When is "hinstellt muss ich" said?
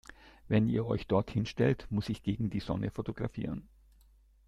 1.29-2.23